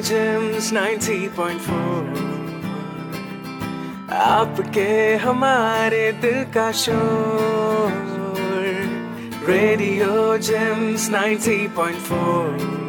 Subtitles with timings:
[0.00, 2.18] James 90.4
[4.12, 7.92] आपके हमारे दिल का शोर
[9.48, 12.80] रेडियो जेम्स 90.4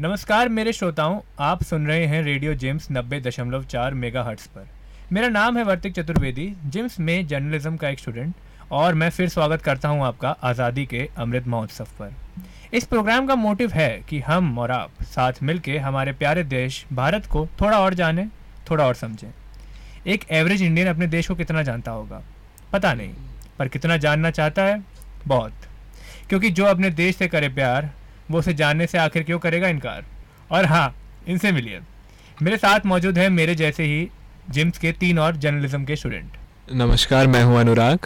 [0.00, 4.68] नमस्कार मेरे श्रोताओं, आप सुन रहे हैं रेडियो जेम्स नब्बे दशमलव चार मेगा पर।
[5.12, 8.34] मेरा नाम है वर्तिक चतुर्वेदी जिम्स में जर्नलिज्म का एक स्टूडेंट
[8.70, 12.14] और मैं फिर स्वागत करता हूँ आपका आज़ादी के अमृत महोत्सव पर।
[12.74, 17.26] इस प्रोग्राम का मोटिव है कि हम और आप साथ मिलके हमारे प्यारे देश भारत
[17.26, 18.28] को थोड़ा और जानें,
[18.70, 19.28] थोड़ा और समझें।
[20.06, 22.22] एक एवरेज इंडियन अपने देश को कितना जानता होगा?
[22.72, 23.14] पता नहीं,
[23.58, 24.82] पर कितना जानना चाहता है?
[25.26, 25.52] बहुत।
[26.28, 27.90] क्योंकि जो अपने देश से करे प्यार,
[28.30, 30.04] वो उसे जानने से आखिर क्यों करेगा इनकार?
[30.52, 30.94] और हाँ
[31.28, 31.80] इनसे मिलिए।
[32.42, 34.08] मेरे साथ मौजूद है मेरे जैसे ही
[34.50, 36.36] जिम्स के तीन और जर्नलिज्म के स्टूडेंट।
[36.72, 37.98] नमस्कार, मैं हूँ अनुराग।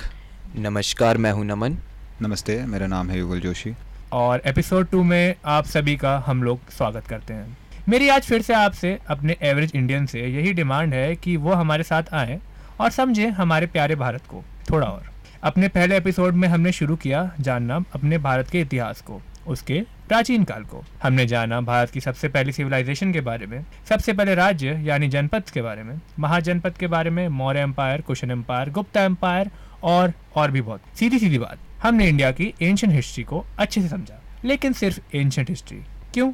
[0.58, 1.76] नमस्कार मैं हूँ नमन।
[2.22, 3.74] नमस्ते मेरा नाम है युगल जोशी।
[4.12, 7.56] और एपिसोड टू में आप सभी का हम लोग स्वागत करते हैं।
[7.88, 11.82] मेरी आज फिर से आपसे अपने एवरेज इंडियन से यही डिमांड है कि वो हमारे
[11.82, 12.40] साथ आए
[12.80, 15.10] और समझें हमारे प्यारे भारत को थोड़ा और।
[15.42, 20.44] अपने पहले एपिसोड में हमने शुरू किया जानना अपने भारत के इतिहास को उसके प्राचीन
[20.44, 24.80] काल को। हमने जाना भारत की सबसे पहली सिविलाइजेशन के बारे में सबसे पहले राज्य
[24.84, 29.50] यानी जनपद के बारे में महाजनपद के बारे में Maurya empire Kushan empire Gupta empire
[29.86, 33.88] और और भी बहुत। सीधी सीधी बात, हमने इंडिया की एंशियंट हिस्ट्री को अच्छे से
[33.88, 35.78] समझा, लेकिन सिर्फ़ एंशियंट हिस्ट्री
[36.14, 36.32] क्यों?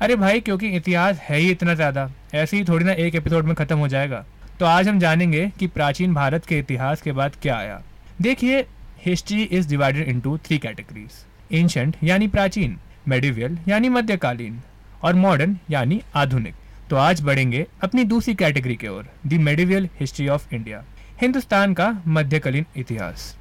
[0.00, 3.54] अरे भाई, क्योंकि इतिहास है ही इतना ज़्यादा, ऐसे ही थोड़ी ना एक एपिसोड में
[3.54, 4.24] ख़त्म हो जाएगा।
[4.60, 7.80] तो आज हम जानेंगे कि प्राचीन भारत के इतिहास के बाद क्या आया।
[8.20, 8.64] देखिए
[9.04, 14.60] history is divided into three categories ancient यानी प्राचीन मेडिवियल यानी मध्यकालीन,
[15.02, 16.54] और मॉडर्न यानी आधुनिक।
[16.90, 20.84] तो आज बढ़ेंगे अपनी दूसरी कैटेगरी की ओर the medieval history of India
[21.20, 23.34] Hindustan का मध्यकालीन इतिहास।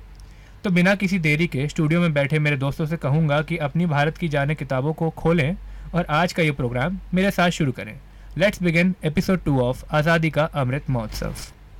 [0.63, 4.17] तो बिना किसी देरी के स्टूडियो में बैठे मेरे दोस्तों से कहूँगा कि अपनी भारत
[4.17, 5.55] की जाने किताबों को खोलें
[5.95, 7.93] और आज का ये प्रोग्राम मेरे साथ शुरू करें।
[8.37, 11.35] Let's begin episode two of Azadi ka Amrit महोत्सव।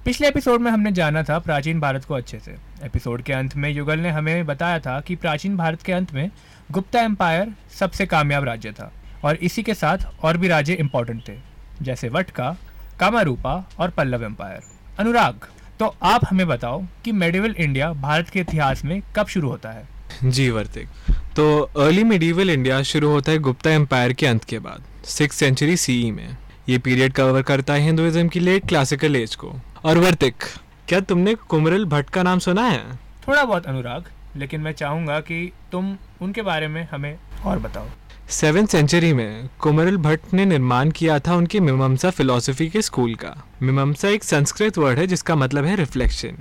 [0.06, 3.70] पिछले एपिसोड में हमने जाना था प्राचीन भारत को अच्छे से। एपिसोड के अंत में
[3.70, 6.30] युगल ने हमें बताया था कि प्राचीन भारत के अंत में
[6.72, 8.92] गुप्ता एम्पायर सबसे कामयाब राज्य था
[9.24, 11.40] और इसी के साथ और भी राज्य इंपॉर्टेंट थे,
[11.82, 12.56] जैसे वटका
[13.00, 15.48] कामारूपा और पल्लव एम्पायर अनुराग
[15.80, 19.88] तो आप हमें बताओ कि मेडिवल इंडिया भारत के इतिहास में कब शुरू होता है?
[20.24, 20.88] जी वर्तिक।
[21.36, 25.76] तो अर्ली मेडिवल इंडिया शुरू होता है गुप्ता एम्पायर के अंत के बाद सिक्स सेंचुरी
[25.78, 26.38] सीई में।
[26.70, 29.54] ये पीरियड कवर करता है हिंदुइज्म की लेट क्लासिकल एज को।
[29.86, 30.44] और वर्तिक
[30.88, 32.84] क्या तुमने कुमरल भट्ट का नाम सुना है?
[33.28, 37.16] थोड़ा बहुत अनुराग लेकिन मैं चाहूँगा कि तुम उनके बारे में हमें
[37.46, 37.88] और बताओ।
[38.30, 43.34] सेवेंथ सेंचुरी में कुमरल भट्ट ने निर्माण किया था उनके मीमांसा फिलोसफी के स्कूल का।
[43.62, 46.38] मीमांसा एक संस्कृत वर्ड है जिसका मतलब है रिफ्लेक्शन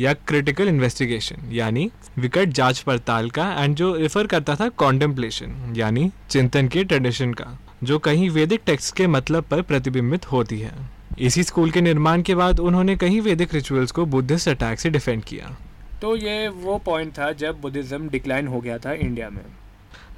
[0.00, 6.10] या क्रिटिकल इन्वेस्टिगेशन यानी विकट जाँच पड़ताल का एंड जो रिफर करता था कॉन्टेम्पलेशन यानी
[6.30, 7.46] चिंतन के ट्रेडिशन का,
[7.84, 10.72] जो कहीं वैदिक टेक्स्ट के मतलब पर प्रतिबिंबित होती है।
[11.18, 15.24] इसी स्कूल के निर्माण के बाद उन्होंने कई वैदिक रिचुअल्स को बुद्धिस्ट अटैक से डिफेंड
[15.24, 15.56] किया।
[16.02, 19.42] तो ये वो पॉइंट था जब बुद्धिज्म डिक्लाइन हो गया था इंडिया में।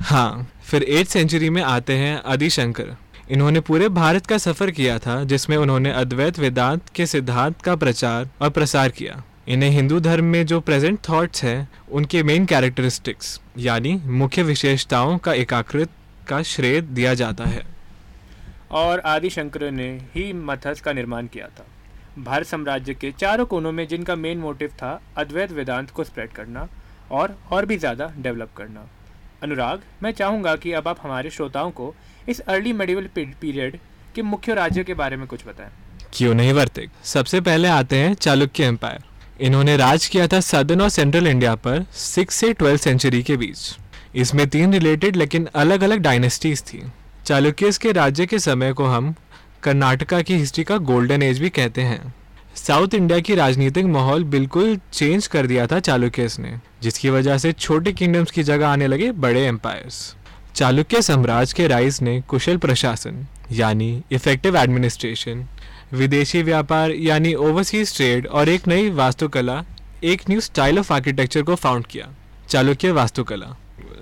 [0.01, 2.97] हाँ फिर एट सेंचुरी में आते हैं आदिशंकर
[3.31, 8.29] इन्होंने पूरे भारत का सफ़र किया था, जिसमें उन्होंने अद्वैत वेदांत के सिद्धांत का प्रचार
[8.43, 13.95] और प्रसार किया। इन्हें हिंदू धर्म में जो प्रेजेंट थॉट्स हैं, उनके मेन कैरेक्टरिस्टिक्स यानी
[14.07, 15.91] मुख्य विशेषताओं का एकाकृत
[16.29, 17.63] का श्रेय दिया जाता है।
[18.73, 21.67] और आदि शंकर ने ही मथस का निर्माण किया था।
[22.19, 26.69] भारत साम्राज्य के चारों कोनों में जिनका मेन मोटिव था अद्वैत वेदांत को स्प्रेड करना
[27.11, 28.89] और और भी ज़्यादा डेवलप करना।
[29.43, 31.95] अनुराग, मैं चाहूँगा कि अब आप हमारे श्रोताओं को
[32.29, 33.79] इस अर्ली मेडिवल पीरियड
[34.15, 35.71] के मुख्य राज्यों के बारे में कुछ बताएँ।
[36.15, 36.91] क्यों नहीं, वर्तिक?
[37.05, 39.05] सबसे पहले आते हैं चालुक्य एम्पायर
[39.41, 43.59] इन्होंने राज किया था सदर्न और सेंट्रल इंडिया पर सिक्स से ट्वेल्थ सेंचुरी के बीच।
[44.15, 46.83] इसमें तीन रिलेटेड लेकिन अलग अलग डायनेस्टीज थी।
[47.27, 49.15] चालुक्यस के राज्य के समय को हम
[49.63, 52.15] कर्नाटका की हिस्ट्री का गोल्डन एज भी कहते हैं।
[52.57, 56.53] साउथ इंडिया की राजनीतिक माहौल बिल्कुल चेंज कर दिया था चालुक्यस ने,
[56.83, 60.15] जिसकी वजह से छोटे किंगडम्स की जगह आने लगे बड़े एम्पायर्स
[60.55, 65.47] चालुक्य साम्राज्य के राइज ने कुशल प्रशासन, यानी इफ़ेक्टिव एडमिनिस्ट्रेशन
[65.93, 69.63] विदेशी व्यापार, यानी ओवरसीज ट्रेड और एक नई वास्तुकला,
[70.05, 72.09] एक न्यू स्टाइल ऑफ़ आर्किटेक्चर को फाउंड किया,
[72.49, 73.57] चालुक्य वास्तुकला.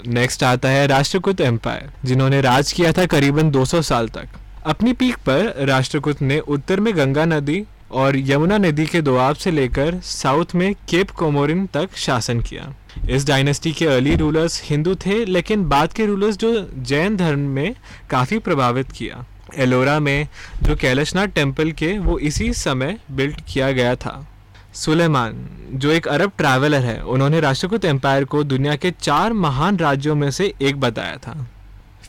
[0.07, 4.29] नेक्स्ट आता है राष्ट्रकूट एम्पायर जिन्होंने राज किया था करीबन 200 साल तक.
[4.67, 9.51] अपनी पीक पर राष्ट्रकूट ने उत्तर में गंगा नदी और यमुना नदी के दोआब से
[9.51, 12.75] लेकर साउथ में केप कोमोरिन तक शासन किया।
[13.11, 17.75] इस डायनेस्टी के अर्ली रूलर्स हिंदू थे, लेकिन बाद के रूलर्स जो जैन धर्म में
[18.11, 19.25] काफ़ी प्रभावित किया।
[19.57, 20.29] एलोरा में
[20.63, 24.29] जो कैलाशनाथ टेंपल के, वो इसी समय बिल्ट किया गया था।
[24.75, 30.15] सुलेमान, जो एक अरब ट्रैवलर है, उन्होंने राष्ट्रकूट एम्पायर को दुनिया के चार महान राज्यों
[30.15, 31.47] में से एक बताया था।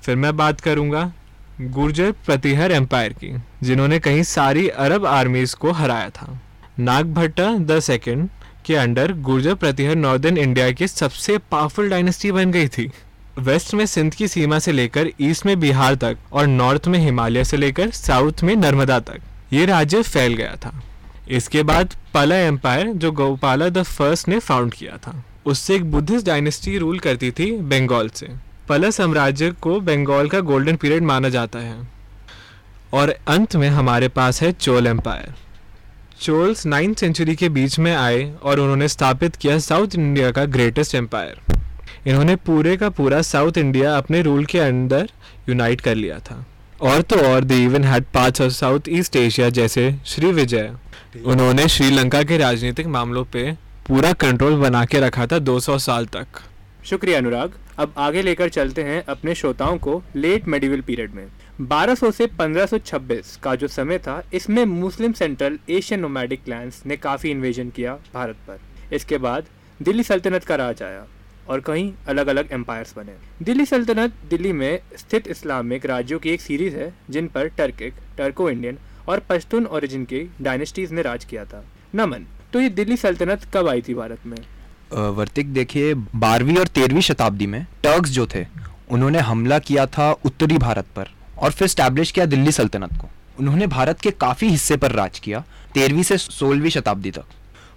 [0.01, 1.11] फिर मैं बात करूँगा
[1.61, 3.31] गुर्जर प्रतिहर एम्पायर की,
[3.63, 6.39] जिन्होंने कहीं सारी अरब आर्मीज को हराया था।
[6.79, 8.29] नागभट्टा द सेकंड
[8.65, 12.89] के under Gurjara Pratihara northern India की सबसे पावरफुल डायनेस्टी बन गई थी।
[13.39, 17.43] वेस्ट में सिंध की सीमा से लेकर ईस्ट में बिहार तक और नॉर्थ में हिमालय
[17.43, 19.19] से लेकर साउथ में नर्मदा तक,
[19.53, 20.81] ये राज्य फैल गया था।
[21.29, 26.25] इसके बाद पला एम्पायर जो गोपाला द फ़र्स्ट ने फाउंड किया था, उससे एक बुद्धिस्ट
[26.25, 28.27] डायनेस्टी रूल करती थी बंगाल से।
[28.69, 31.75] पला साम्राज्य को बंगाल का गोल्डन पीरियड माना जाता है।
[32.93, 35.33] और अंत में हमारे पास है Chola empire
[36.21, 40.95] Cholas ninth century के बीच में आए और उन्होंने स्थापित किया साउथ इंडिया का ग्रेटेस्ट
[40.95, 41.57] एम्पायर
[42.07, 45.09] इन्होंने पूरे का पूरा साउथ इंडिया अपने रूल के अंदर
[45.49, 46.45] यूनाइट कर लिया था।
[46.81, 50.71] और तो और they even had parts of south east Asia जैसे श्री विजय।
[51.25, 53.51] उन्होंने श्रीलंका के राजनीतिक मामलों पे
[53.87, 56.41] पूरा कंट्रोल बना के रखा था 200 साल तक।
[56.85, 61.27] शुक्रिया अनुराग। अब आगे लेकर चलते हैं अपने श्रोताओं को लेट मेडिवल पीरियड में।
[61.61, 67.29] 1200 से 1526 का जो समय था, इसमें Muslim central Asian nomadic clans ने काफ़ी
[67.29, 68.59] इन्वेजन किया भारत पर।
[68.95, 69.45] इसके बाद
[69.81, 71.07] दिल्ली सल्तनत का राज आया
[71.47, 76.41] और कहीं अलग अलग एम्पायर्स बने। दिल्ली सल्तनत दिल्ली में स्थित इस्लामिक राज्यों की एक
[76.41, 78.77] सीरीज़ है, जिन पर टर्किक टर्को इंडियन
[79.09, 81.65] और पश्तून ओरिजिन की डायनेस्टीज ने राज किया था।
[81.95, 84.37] नमन। तो ये दिल्ली सल्तनत कब आई थी भारत में?
[84.91, 88.45] वर्तिक, देखिए, बारहवीं और तेरहवीं शताब्दी में टर्क्स जो थे,
[88.89, 93.09] उन्होंने हमला किया था उत्तरी भारत पर और फिर स्टैब्लिश किया दिल्ली सल्तनत को।
[93.39, 95.43] उन्होंने भारत के काफ़ी हिस्से पर राज किया,
[95.73, 97.23] तेरहवीं से सोलहवीं शताब्दी तक।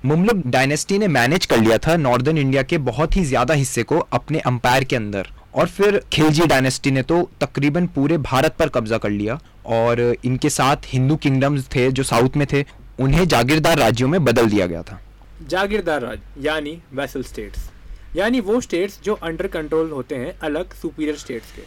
[0.05, 3.99] मुमलुक डायनेस्टी ने मैनेज कर लिया था नॉर्दर्न इंडिया के बहुत ही ज़्यादा हिस्से को
[4.13, 8.99] अपने अंपायर के अंदर और फिर खिलजी डायनेस्टी ने तो तकरीबन पूरे भारत पर कब्जा
[8.99, 9.39] कर लिया
[9.69, 12.65] और इनके साथ हिंदू किंगडम्स थे जो साउथ में थे,
[12.99, 15.01] उन्हें जागीरदार राज्यों में बदल दिया गया था।
[15.49, 17.71] जागीरदार राज, यानी वैसल स्टेट्स
[18.17, 21.63] यानी वो स्टेट्स जो अंडर कंट्रोल होते हैं, अलग सुपीरियर स्टेट्स के।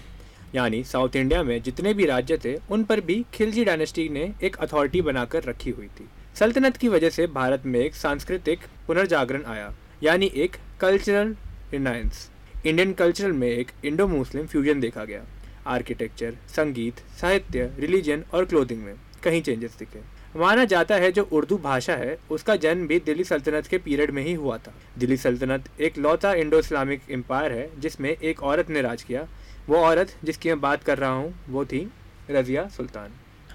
[0.55, 4.55] यानी साउथ इंडिया में जितने भी राज्य थे, उन पर भी खिलजी डायनेस्टी ने एक
[4.55, 9.73] अथॉरिटी बनाकर रखी हुई थी। सल्तनत की वजह से भारत में एक सांस्कृतिक पुनर्जागरण आया,
[10.03, 11.35] यानी एक कल्चरल
[11.71, 12.29] रिनायंस
[12.65, 15.23] इंडियन कल्चरल में एक इंडो मुस्लिम फ्यूजन देखा गया।
[15.67, 19.99] आर्किटेक्चर संगीत, साहित्य रिलीजन और क्लोथिंग में कहीं चेंजेस दिखे।
[20.35, 24.21] माना जाता है जो उर्दू भाषा है, उसका जन्म भी दिल्ली सल्तनत के पीरियड में
[24.23, 28.81] ही हुआ था। दिल्ली सल्तनत एक लौता इंडो इस्लामिक एम्पायर है, जिसमें एक औरत ने
[28.81, 29.27] राज किया।
[29.69, 31.89] वो औरत जिसकी मैं बात कर रहा हूँ, वो थी
[32.31, 33.11] रजिया सुल्तान।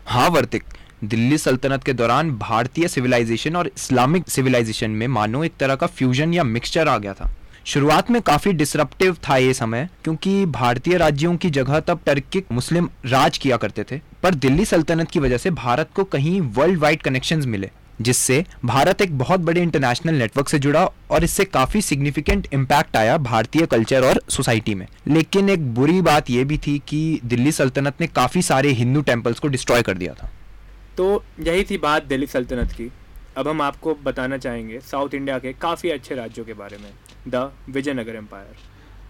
[0.06, 0.64] हाँ वर्तिक।
[1.04, 6.34] दिल्ली सल्तनत के दौरान भारतीय सिविलाइजेशन और इस्लामिक सिविलाइजेशन में मानो एक तरह का फ्यूजन
[6.34, 7.30] या मिक्सचर आ गया था।
[7.66, 12.88] शुरुआत में काफ़ी डिसरप्टिव था ये समय, क्योंकि भारतीय राज्यों की जगह तब टर्किक मुस्लिम
[13.06, 17.02] राज किया करते थे, पर दिल्ली सल्तनत की वजह से भारत को कहीं वर्ल्ड वाइड
[17.02, 17.70] कनेक्शंस मिले,
[18.00, 23.16] जिससे भारत एक बहुत बड़े इंटरनेशनल नेटवर्क से जुड़ा और इससे काफ़ी सिग्निफिकेंट इम्पैक्ट आया
[23.16, 28.00] भारतीय कल्चर और सोसाइटी में। लेकिन एक बुरी बात यह भी थी कि दिल्ली सल्तनत
[28.00, 30.30] ने काफ़ी सारे हिंदू टेम्पल्स को डिस्ट्रॉय कर दिया था।
[30.96, 32.90] तो यही थी बात दिल्ली सल्तनत की।
[33.36, 36.92] अब हम आपको बताना चाहेंगे साउथ इंडिया के काफ़ी अच्छे राज्यों के बारे में।
[37.28, 38.56] The Vijayanagara empire.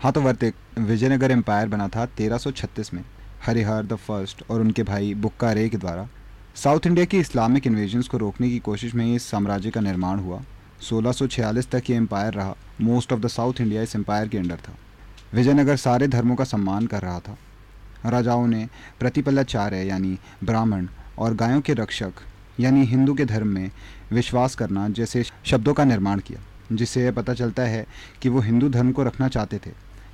[0.02, 3.04] हाँ तो वर्तिक, विजयनगर एम्पायर बना था 1336 में,
[3.46, 6.08] हरिहर, द फ़र्स्ट और उनके भाई बुक्का रे के द्वारा।
[6.54, 10.42] साउथ इंडिया की इस्लामिक इन्वेजन्स को रोकने की कोशिश में इस साम्राज्य का निर्माण हुआ।
[10.82, 14.76] 1646 तक ये एम्पायर रहा। Most of the south India इस एम्पायर के अंडर था।
[15.34, 17.36] विजयनगर सारे धर्मों का सम्मान कर रहा था।
[18.06, 18.68] राजाओं ने
[19.00, 20.86] प्रतिपलाचार्य यानी ब्राह्मण
[21.18, 22.12] और गायों के रक्षक
[22.60, 23.70] यानी हिंदू के धर्म में
[24.12, 26.40] विश्वास करना जैसे शब्दों का निर्माण किया
[26.72, 27.86] जिससे यह पता चलता है
[28.22, 29.70] कि वो हिंदू धर्म को रखना चाहते थे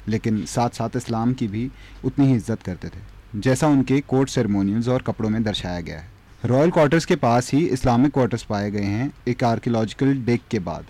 [0.09, 1.71] लेकिन साथ साथ इस्लाम की भी
[2.05, 6.15] उतनी ही इज़्ज़त करते थे जैसा उनके कोर्ट सेरेमोनियल्स और कपड़ों में दर्शाया गया है।
[6.45, 10.87] रॉयल क्वार्टर्स के पास ही इस्लामिक क्वार्टर्स पाए गए हैं एक आर्कियोलॉजिकल डेक के बाद।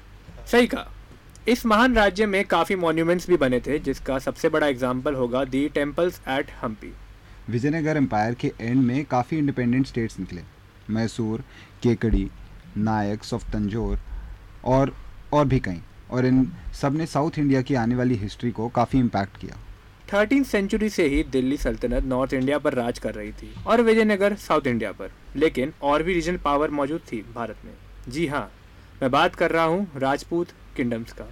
[0.47, 0.93] सही कहा।
[1.49, 5.69] इस महान राज्य में काफ़ी मॉन्यूमेंट्स भी बने थे जिसका सबसे बड़ा एग्ज़ाम्पल होगा the
[5.75, 6.93] temples at Hampi
[7.51, 10.43] Vijayanagara empire के एंड में काफ़ी इंडिपेंडेंट स्टेट्स निकले।
[10.91, 11.45] मैसूर
[11.83, 12.29] केकड़ी
[12.77, 13.99] नायक्स ऑफ़ तंजोर
[14.65, 14.97] और
[15.33, 16.47] और भी कई। और इन
[16.81, 19.57] सबने साउथ इंडिया की आने वाली हिस्ट्री को काफ़ी इम्पैक्ट किया।
[20.13, 24.35] थर्टीन सेंचुरी से ही दिल्ली सल्तनत नॉर्थ इंडिया पर राज कर रही थी और विजयनगर
[24.35, 27.73] साउथ इंडिया पर। लेकिन और भी रीजनल पावर मौजूद थी भारत में।
[28.09, 28.51] जी हाँ
[29.03, 31.25] मैं बात कर रहा हूँ राजपूत किंगडम्स का।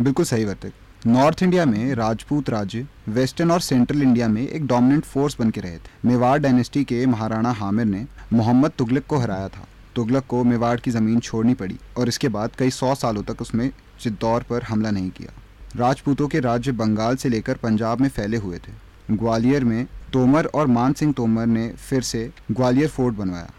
[0.00, 0.72] बिल्कुल सही वर्तिक
[1.06, 5.60] नॉर्थ इंडिया में राजपूत राज्य वेस्टर्न और सेंट्रल इंडिया में एक डोमिनेंट फोर्स बन के
[5.60, 9.66] रहे थे। मेवाड़ डायनेस्टी के महाराणा हामिर ने मोहम्मद तुगलक को हराया था।
[9.96, 13.70] तुगलक को मेवाड़ की ज़मीन छोड़नी पड़ी और इसके बाद कई सौ सालों तक उसमें
[14.00, 15.32] चित्तौड़ पर हमला नहीं किया।
[15.76, 20.66] राजपूतों के राज्य बंगाल से लेकर पंजाब में फैले हुए थे। ग्वालियर में तोमर और
[20.68, 23.50] मान सिंह तोमर ने फिर से ग्वालियर फोर्ट बनवाया।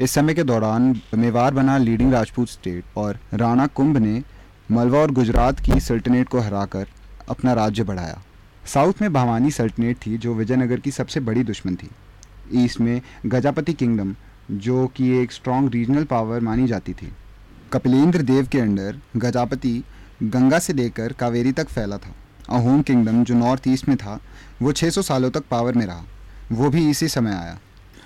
[0.00, 4.22] इस समय के दौरान मेवाड़ बना लीडिंग राजपूत स्टेट और राणा कुंभ ने
[4.72, 6.86] मलवा और गुजरात की सल्तनेट को हराकर
[7.28, 8.22] अपना राज्य बढ़ाया।
[8.66, 11.90] साउथ में भवानी सल्तनेट थी, जो विजयनगर की सबसे बड़ी दुश्मन थी।
[12.54, 14.16] ईस्ट में गजापति किंगडम,
[14.50, 17.12] जो कि एक स्ट्रॉन्ग रीजनल पावर मानी जाती थी।
[17.72, 19.84] कपिलेंद्र देव के अंडर गजापति
[20.22, 22.14] गंगा से लेकर कावेरी तक फैला था।
[22.50, 24.20] अहोम किंगडम, जो नॉर्थ ईस्ट में था,
[24.62, 26.02] वो 600 सालों तक पावर में रहा।
[26.52, 27.58] वो भी इसी समय आया।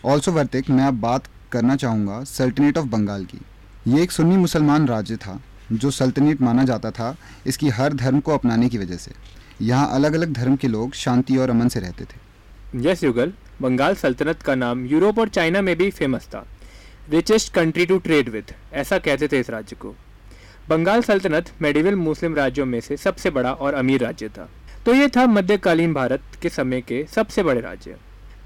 [0.04, 3.40] ऑल्सो वर्तिक, मैं अब बात करना चाहूँगा सल्टनेट ऑफ़ बंगाल की।
[3.88, 5.40] ये एक सुन्नी मुसलमान राज्य था
[5.72, 9.12] जो सल्तनत माना जाता था, इसकी हर धर्म को अपनाने की वजह से।
[9.62, 12.26] यहाँ अलग अलग धर्म के लोग शांति और अमन से रहते थे।
[12.88, 13.32] यस, युगल।
[13.62, 16.46] बंगाल सल्तनत का नाम यूरोप और चाइना में भी फ़ेमस था।
[17.10, 19.94] Richest country to trade with ऐसा कहते थे इस राज्य को।
[20.68, 24.48] बंगाल सल्तनत मेडिवल मुस्लिम राज्यों में से सबसे बड़ा और अमीर राज्य था।
[24.86, 27.96] तो ये था मध्यकालीन भारत के समय के सबसे बड़े राज्य।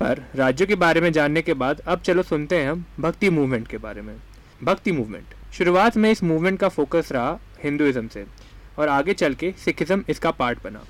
[0.01, 3.69] पर राज्यों के बारे में जानने के बाद अब चलो सुनते हैं हम भक्ति मूवमेंट
[3.69, 4.17] के बारे में।
[4.65, 8.25] भक्ति मूवमेंट शुरुआत में इस मूवमेंट का फोकस रहा हिंदुइज्म से
[8.79, 10.83] और आगे चल के सिखिज्म इसका पार्ट बना।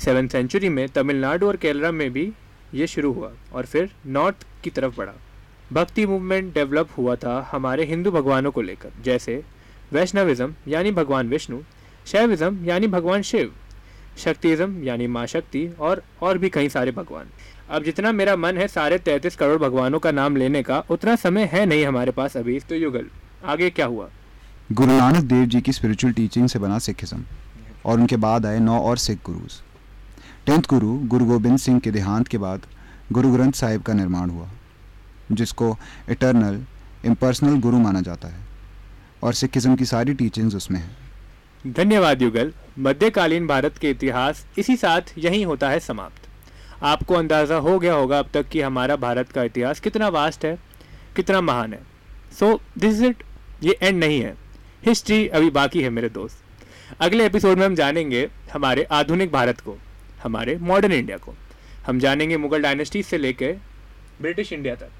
[0.00, 2.32] सेवन सेंचुरी में तमिलनाडु और केरला में भी
[2.74, 5.12] ये शुरू हुआ और फिर नॉर्थ की तरफ़ बढ़ा।
[5.72, 9.42] भक्ति मूवमेंट डेवलप हुआ था हमारे हिंदू भगवानों को लेकर, जैसे
[9.92, 11.60] वैष्णविज्म यानी भगवान विष्णु,
[12.06, 13.52] शैविज्म यानी भगवान शिव,
[14.18, 17.28] शक्तिज्म यानी माँ शक्ति और और भी कई सारे भगवान।
[17.70, 21.48] अब जितना मेरा मन है सारे तैंतीस करोड़ भगवानों का नाम लेने का, उतना समय
[21.52, 23.06] है नहीं हमारे पास अभी तो युगल।
[23.46, 24.08] आगे क्या हुआ?
[24.72, 27.24] गुरु नानक देव जी की स्पिरिचुअल टीचिंग से बना सिखिज्म
[27.84, 29.60] और उनके बाद आए नौ और सिख गुरुज।
[30.46, 32.66] टेंथ गुरु गुरु गोबिंद सिंह के देहांत के बाद
[33.12, 34.48] गुरु ग्रंथ साहिब का निर्माण हुआ
[35.32, 35.76] जिसको
[36.10, 36.60] इटर्नल
[37.04, 38.44] इम्पर्सनल गुरु माना जाता है
[39.22, 45.18] और सिखिज्म की सारी टीचिंग्स उसमें हैं। धन्यवाद युगल। मध्यकालीन भारत के इतिहास इसी साथ
[45.18, 46.28] यहीं होता है समाप्त।
[46.84, 50.58] आपको अंदाज़ा हो गया होगा अब तक कि हमारा भारत का इतिहास कितना वास्ट है
[51.16, 51.80] कितना महान है।
[52.40, 53.22] सो दिस इज़ इट
[53.62, 54.34] ये एंड नहीं है।
[54.86, 56.42] हिस्ट्री अभी बाकी है मेरे दोस्त।
[57.00, 59.76] अगले एपिसोड में हम जानेंगे हमारे आधुनिक भारत को,
[60.22, 61.34] हमारे मॉडर्न इंडिया को।
[61.86, 63.52] हम जानेंगे मुगल डायनेस्टी से लेकर
[64.22, 64.90] ब्रिटिश इंडिया तक।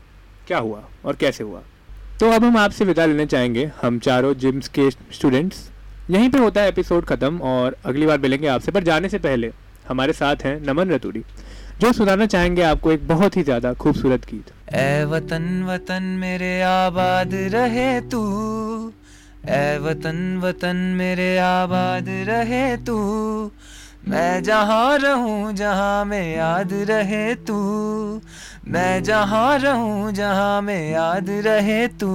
[0.46, 1.62] क्या हुआ और कैसे हुआ?
[2.20, 5.70] तो अब हम आपसे विदा लेना चाहेंगे। हम चारों जिम्स के स्टूडेंट्स
[6.10, 9.52] यहीं पे होता है एपिसोड ख़त्म और अगली बार मिलेंगे आपसे। पर जाने से पहले
[9.88, 11.22] हमारे साथ हैं नमन रतूड़ी।
[11.80, 17.34] जो सुनाना चाहेंगे आपको एक बहुत ही ज़्यादा खूबसूरत गीत। ए वतन वतन मेरे आबाद
[17.34, 18.20] रहे तू।
[19.48, 22.96] ए वतन वतन मेरे आबाद रहे तू।
[24.08, 27.58] मैं जहाँ रहूँ, जहाँ में याद रहे तू।
[28.68, 32.10] मैं जहाँ रहूँ, जहाँ में याद रहे तू।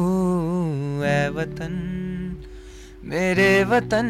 [1.03, 1.73] ए वतन,
[3.05, 4.07] मेरे वतन।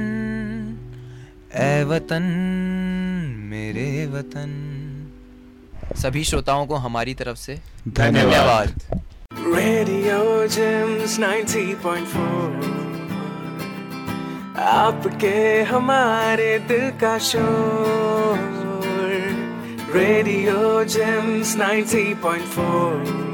[1.55, 2.23] ए वतन,
[3.43, 4.80] मेरे वतन।
[5.95, 8.81] सभी श्रोताओं को हमारी तरफ़ से धन्यवाद।
[9.33, 12.71] रेडियो जेम्स Gems 90.4
[14.59, 18.37] आपके हमारे दिल का शोर।
[19.95, 23.30] Radio James 90.4